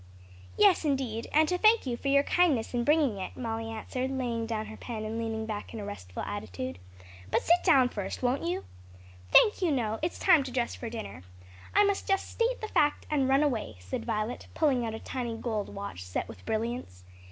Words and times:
"Yes, 0.57 0.83
indeed, 0.83 1.27
and 1.31 1.47
to 1.47 1.59
thank 1.59 1.85
you 1.85 1.95
for 1.95 2.07
your 2.07 2.23
kindness 2.23 2.73
in 2.73 2.83
bringing 2.83 3.19
it," 3.19 3.37
Molly 3.37 3.69
answered, 3.69 4.09
laying 4.09 4.47
down 4.47 4.65
her 4.65 4.75
pen 4.75 5.05
and 5.05 5.19
leaning 5.19 5.45
back 5.45 5.75
in 5.75 5.79
a 5.79 5.85
restful 5.85 6.23
attitude. 6.23 6.79
"But 7.29 7.43
sit 7.43 7.63
down 7.63 7.89
first, 7.89 8.23
won't 8.23 8.41
you?" 8.41 8.65
"Thank 9.29 9.61
you, 9.61 9.69
no; 9.71 9.99
it's 10.01 10.17
time 10.17 10.41
to 10.45 10.49
dress 10.51 10.73
for 10.73 10.89
dinner. 10.89 11.21
I 11.75 11.83
must 11.83 12.07
just 12.07 12.31
state 12.31 12.61
the 12.61 12.67
fact 12.67 13.05
and 13.11 13.29
run 13.29 13.43
away," 13.43 13.75
said 13.77 14.03
Violet, 14.05 14.47
pulling 14.55 14.83
out 14.87 14.95
a 14.95 14.99
tiny 14.99 15.37
gold 15.37 15.69
watch 15.69 16.01
set 16.03 16.27
with 16.27 16.47
brilliants. 16.47 17.03